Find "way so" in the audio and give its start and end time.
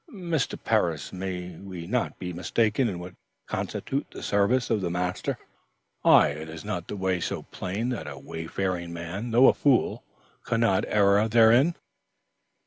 6.97-7.43